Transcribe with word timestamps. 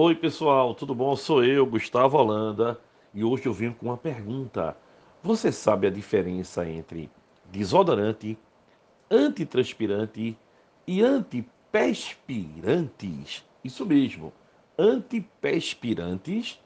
Oi, 0.00 0.14
pessoal, 0.14 0.76
tudo 0.76 0.94
bom? 0.94 1.16
Sou 1.16 1.42
eu, 1.42 1.66
Gustavo 1.66 2.16
Holanda, 2.16 2.80
e 3.12 3.24
hoje 3.24 3.46
eu 3.46 3.52
venho 3.52 3.74
com 3.74 3.86
uma 3.86 3.96
pergunta. 3.96 4.76
Você 5.24 5.50
sabe 5.50 5.88
a 5.88 5.90
diferença 5.90 6.70
entre 6.70 7.10
desodorante, 7.46 8.38
antitranspirante 9.10 10.38
e 10.86 11.02
antiperspirantes? 11.02 13.44
Isso 13.64 13.84
mesmo, 13.84 14.32
antiperspirantes. 14.78 16.62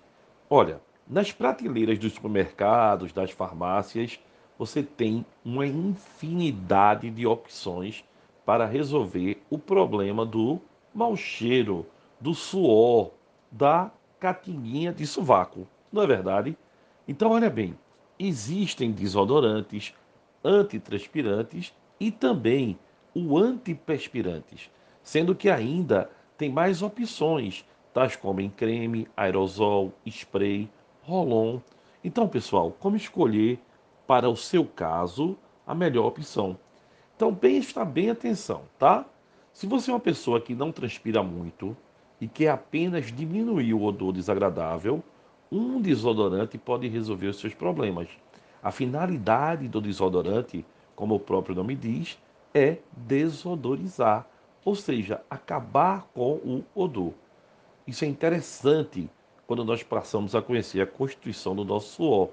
Olha, 0.51 0.79
nas 1.09 1.33
prateleiras 1.33 1.99
dos 1.99 2.13
supermercados, 2.13 3.15
das 3.15 3.31
farmácias, 3.31 4.21
você 4.59 4.83
tem 4.83 5.25
uma 5.43 5.67
infinidade 5.67 7.09
de 7.09 7.27
opções 7.27 8.05
para 8.45 8.67
resolver 8.67 9.43
o 9.49 9.59
problema 9.59 10.27
do 10.27 10.61
mau 10.95 11.17
cheiro, 11.17 11.87
do 12.21 12.35
suor, 12.35 13.11
da 13.53 13.91
catinguinha 14.19 14.93
de 14.93 15.07
sovaco. 15.07 15.69
Não 15.93 16.03
é 16.03 16.07
verdade? 16.07 16.57
Então, 17.07 17.33
olha 17.33 17.51
bem, 17.51 17.79
existem 18.19 18.91
desodorantes, 18.91 19.95
antitranspirantes 20.43 21.75
e 22.01 22.11
também 22.11 22.79
o 23.15 23.37
antiperspirantes, 23.37 24.71
sendo 25.03 25.35
que 25.35 25.51
ainda 25.51 26.11
tem 26.39 26.51
mais 26.51 26.83
opções, 26.83 27.65
tais 27.93 28.17
como 28.17 28.41
em 28.41 28.49
creme, 28.49 29.07
aerosol, 29.17 29.93
spray, 30.07 30.71
rolon. 31.03 31.61
Então, 32.03 32.27
pessoal, 32.27 32.75
como 32.81 32.97
escolher 32.97 33.61
para 34.07 34.29
o 34.29 34.37
seu 34.37 34.65
caso 34.65 35.37
a 35.67 35.75
melhor 35.75 36.07
opção? 36.07 36.59
Então, 37.15 37.35
presta 37.35 37.85
bem 37.85 38.11
atenção, 38.11 38.63
tá? 38.79 39.05
Se 39.53 39.67
você 39.67 39.91
é 39.91 39.95
uma 39.95 40.01
pessoa 40.01 40.41
que 40.41 40.55
não 40.55 40.73
transpira 40.73 41.23
muito 41.23 41.77
e 42.23 42.29
quer 42.29 42.51
apenas 42.51 43.07
diminuir 43.07 43.75
o 43.75 43.83
odor 43.83 44.13
desagradável, 44.13 45.03
um 45.51 45.81
desodorante 45.81 46.57
pode 46.57 46.87
resolver 46.87 47.27
os 47.27 47.41
seus 47.41 47.53
problemas. 47.53 48.09
A 48.63 48.71
finalidade 48.71 49.67
do 49.67 49.81
desodorante, 49.81 50.65
como 50.95 51.17
o 51.17 51.21
próprio 51.21 51.57
nome 51.57 51.75
diz, 51.75 52.17
é 52.55 52.77
desodorizar, 52.97 54.25
ou 54.65 54.77
seja, 54.77 55.21
acabar 55.29 56.07
com 56.15 56.35
o 56.35 56.63
odor. 56.77 57.13
Isso 57.89 58.05
é 58.05 58.09
interessante 58.09 59.11
quando 59.45 59.65
nós 59.65 59.83
passamos 59.83 60.37
a 60.37 60.41
conhecer 60.41 60.81
a 60.81 60.87
constituição 60.87 61.57
do 61.57 61.65
nosso 61.65 61.97
suor. 61.97 62.29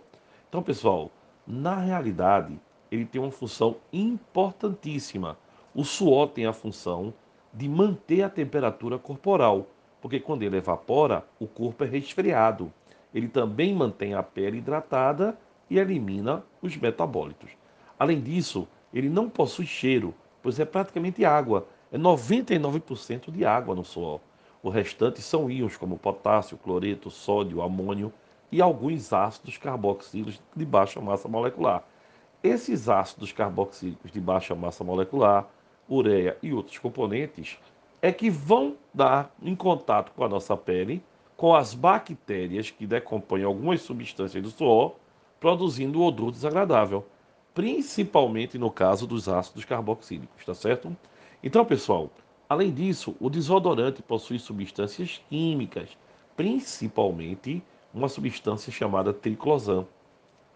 Então, 0.48 0.62
pessoal, 0.62 1.10
na 1.48 1.78
realidade, 1.78 2.62
ele 2.92 3.08
tem 3.08 3.20
uma 3.20 3.32
função 3.32 3.78
importantíssima. 3.92 5.36
O 5.74 5.84
suor 5.84 6.28
tem 6.28 6.46
a 6.46 6.54
função 6.54 7.12
de 7.52 7.68
manter 7.68 8.22
a 8.22 8.30
temperatura 8.30 9.00
corporal, 9.00 9.66
porque 10.02 10.20
quando 10.20 10.44
ele 10.44 10.58
evapora, 10.58 11.26
o 11.40 11.48
corpo 11.48 11.84
é 11.84 11.88
resfriado. 11.88 12.72
Ele 13.14 13.28
também 13.28 13.74
mantém 13.74 14.14
a 14.14 14.24
pele 14.24 14.60
hidratada 14.60 15.38
e 15.70 15.78
elimina 15.78 16.44
os 16.62 16.76
metabólitos. 16.78 17.52
Além 17.98 18.22
disso, 18.22 18.68
ele 18.94 19.10
não 19.10 19.30
possui 19.30 19.66
cheiro, 19.66 20.14
pois 20.42 20.60
é 20.60 20.66
praticamente 20.66 21.26
água. 21.26 21.68
É 21.92 21.98
99% 21.98 23.32
de 23.32 23.46
água 23.46 23.76
no 23.76 23.84
suor. 23.84 24.20
O 24.62 24.70
restante 24.70 25.22
são 25.22 25.50
íons 25.50 25.78
como 25.78 25.98
potássio, 25.98 26.58
cloreto, 26.58 27.10
sódio, 27.10 27.62
amônio 27.62 28.12
e 28.52 28.62
alguns 28.62 29.14
ácidos 29.14 29.58
carboxílicos 29.58 30.42
de 30.56 30.66
baixa 30.66 31.00
massa 31.00 31.28
molecular. 31.28 31.84
Esses 32.44 32.90
ácidos 32.90 33.32
carboxílicos 33.32 34.12
de 34.12 34.20
baixa 34.20 34.56
massa 34.56 34.84
molecular, 34.84 35.48
ureia 35.90 36.38
e 36.42 36.54
outros 36.54 36.78
componentes, 36.78 37.58
é 38.02 38.12
que 38.12 38.30
vão 38.30 38.78
dar 38.94 39.34
em 39.42 39.56
contato 39.56 40.12
com 40.14 40.24
a 40.24 40.30
nossa 40.30 40.56
pele, 40.56 41.04
com 41.36 41.56
as 41.56 41.74
bactérias 41.74 42.70
que 42.70 42.86
decompõem 42.86 43.44
algumas 43.44 43.82
substâncias 43.82 44.44
do 44.44 44.50
suor, 44.50 44.96
produzindo 45.40 46.00
um 46.00 46.04
odor 46.04 46.32
desagradável, 46.32 47.06
principalmente 47.54 48.58
no 48.58 48.70
caso 48.70 49.08
dos 49.08 49.28
ácidos 49.28 49.66
carboxílicos, 49.66 50.46
tá 50.46 50.54
certo? 50.54 50.96
Então, 51.42 51.64
pessoal, 51.66 52.10
além 52.48 52.72
disso, 52.74 53.16
o 53.20 53.30
desodorante 53.30 54.02
possui 54.02 54.40
substâncias 54.40 55.22
químicas, 55.30 55.98
principalmente 56.36 57.64
uma 57.94 58.10
substância 58.10 58.72
chamada 58.72 59.14
triclosan. 59.14 59.86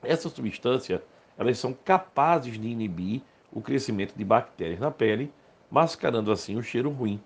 Essa 0.01 0.29
substância 0.29 1.03
elas 1.37 1.57
são 1.57 1.73
capazes 1.73 2.59
de 2.59 2.67
inibir 2.67 3.21
o 3.51 3.61
crescimento 3.61 4.13
de 4.15 4.23
bactérias 4.23 4.79
na 4.79 4.91
pele, 4.91 5.31
mascarando 5.69 6.31
assim 6.31 6.55
o 6.55 6.63
cheiro 6.63 6.89
ruim. 6.89 7.21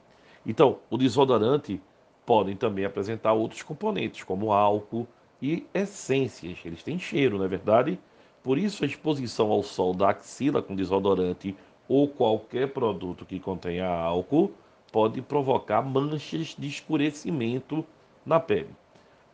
Então, 0.47 0.80
o 0.90 0.97
desodorante 0.97 1.81
podem 2.25 2.56
também 2.56 2.85
apresentar 2.85 3.34
outros 3.34 3.62
componentes, 3.62 4.24
como 4.24 4.53
álcool 4.53 5.06
e 5.41 5.68
essências. 5.74 6.58
Eles 6.63 6.81
têm 6.81 6.97
cheiro, 6.97 7.38
não 7.38 7.44
é 7.44 7.47
verdade? 7.50 8.00
Por 8.41 8.57
isso, 8.57 8.86
a 8.86 8.88
exposição 8.88 9.52
ao 9.52 9.62
sol 9.62 9.94
da 9.94 10.09
axila 10.09 10.62
com 10.62 10.74
desodorante 10.74 11.53
ou 11.88 12.07
qualquer 12.07 12.69
produto 12.69 13.25
que 13.25 13.41
contenha 13.41 13.88
álcool 13.88 14.53
pode 14.90 15.22
provocar 15.22 15.81
manchas 15.81 16.56
de 16.57 16.68
escurecimento 16.68 17.86
na 18.25 18.40
pele. 18.40 18.69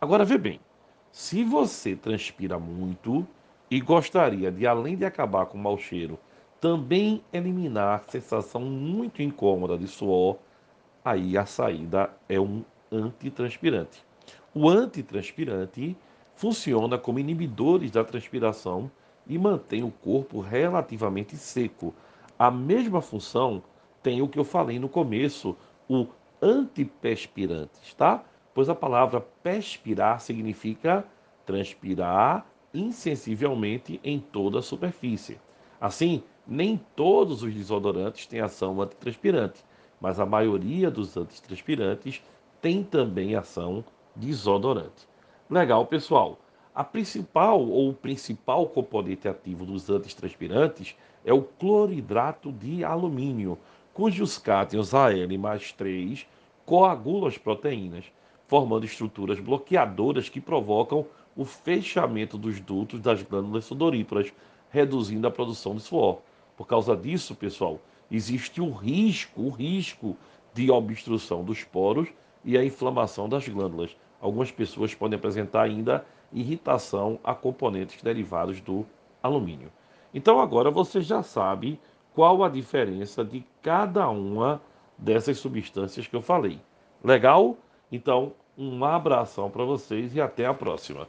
Agora, 0.02 0.26
vê 0.26 0.38
bem, 0.38 0.60
se 1.12 1.44
você 1.44 1.96
transpira 1.96 2.58
muito, 2.58 3.26
e 3.70 3.80
gostaria 3.80 4.52
de, 4.52 4.68
além 4.68 4.96
de 4.96 5.06
acabar 5.06 5.46
com 5.46 5.58
o 5.58 5.62
mau 5.62 5.78
cheiro, 5.78 6.20
também 6.60 7.24
eliminar 7.32 8.00
a 8.00 8.12
sensação 8.12 8.62
muito 8.62 9.22
incômoda 9.22 9.78
de 9.78 9.88
suor, 9.88 10.38
aí 11.04 11.38
a 11.38 11.46
saída 11.46 12.10
é 12.30 12.40
um 12.40 12.64
antitranspirante. 12.92 14.04
O 14.54 14.70
antitranspirante 14.70 15.98
funciona 16.36 16.98
como 16.98 17.20
inibidores 17.20 17.92
da 17.92 18.04
transpiração 18.04 18.90
e 19.28 19.38
mantém 19.38 19.84
o 19.84 19.92
corpo 19.92 20.40
relativamente 20.40 21.36
seco. 21.38 21.94
A 22.38 22.52
mesma 22.52 23.02
função 23.02 23.64
tem 24.02 24.22
o 24.22 24.28
que 24.28 24.38
eu 24.38 24.44
falei 24.44 24.80
no 24.80 24.90
começo, 24.90 25.56
o 25.90 26.08
antiperspirante, 26.42 27.96
tá? 27.96 28.24
Pois 28.54 28.70
a 28.70 28.76
palavra 28.76 29.22
perspirar 29.42 30.20
significa 30.20 31.06
transpirar 31.46 32.46
insensivelmente 32.74 34.00
em 34.04 34.20
toda 34.20 34.60
a 34.60 34.62
superfície. 34.62 35.40
Assim, 35.80 36.24
nem 36.46 36.80
todos 36.96 37.44
os 37.44 37.54
desodorantes 37.54 38.26
têm 38.26 38.42
ação 38.42 38.82
antitranspirante, 38.82 39.64
mas 40.04 40.20
a 40.20 40.26
maioria 40.26 40.92
dos 40.92 41.16
antitranspirantes 41.16 42.22
tem 42.62 42.84
também 42.84 43.38
ação 43.38 43.86
desodorante. 44.14 45.08
Legal, 45.50 45.86
pessoal. 45.86 46.38
A 46.76 46.84
principal 46.84 47.62
ou 47.62 47.90
o 47.90 47.94
principal 47.94 48.66
componente 48.68 49.30
ativo 49.30 49.66
dos 49.66 49.90
antitranspirantes 49.90 50.94
é 51.24 51.32
o 51.32 51.42
cloridrato 51.42 52.52
de 52.52 52.84
alumínio, 52.84 53.58
cujos 53.94 54.38
cátions 54.38 54.94
Al 54.94 55.14
mais 55.40 55.72
3 55.72 56.28
coagulam 56.66 57.30
as 57.30 57.38
proteínas, 57.38 58.04
formando 58.46 58.86
estruturas 58.86 59.40
bloqueadoras 59.40 60.28
que 60.28 60.42
provocam 60.42 61.06
o 61.34 61.46
fechamento 61.46 62.38
dos 62.38 62.60
dutos 62.60 63.00
das 63.00 63.24
glândulas 63.24 63.64
sudoríparas, 63.64 64.34
reduzindo 64.70 65.26
a 65.28 65.32
produção 65.32 65.76
de 65.76 65.82
suor. 65.82 66.20
Por 66.56 66.68
causa 66.68 66.96
disso, 66.96 67.36
pessoal, 67.36 67.80
existe 68.12 68.62
o 68.62 68.72
risco, 68.72 69.42
o 69.42 69.50
risco 69.50 70.16
de 70.54 70.70
obstrução 70.70 71.44
dos 71.44 71.64
poros 71.64 72.10
e 72.46 72.58
a 72.58 72.64
inflamação 72.64 73.28
das 73.28 73.48
glândulas. 73.48 73.96
Algumas 74.22 74.52
pessoas 74.52 74.94
podem 74.94 75.18
apresentar 75.18 75.64
ainda 75.64 76.06
irritação 76.32 77.20
a 77.24 77.34
componentes 77.34 78.02
derivados 78.02 78.62
do 78.62 78.86
alumínio. 79.22 79.72
Então 80.14 80.40
agora 80.40 80.70
você 80.70 81.02
já 81.02 81.24
sabe 81.24 81.80
qual 82.14 82.44
a 82.44 82.50
diferença 82.50 83.24
de 83.24 83.44
cada 83.62 84.08
uma 84.10 84.62
dessas 84.98 85.40
substâncias 85.40 86.08
que 86.08 86.16
eu 86.16 86.22
falei. 86.22 86.60
Legal? 87.04 87.58
Então, 87.92 88.34
um 88.58 88.86
abração 88.86 89.50
para 89.50 89.64
vocês 89.64 90.16
e 90.16 90.22
até 90.22 90.46
a 90.46 90.54
próxima. 90.54 91.08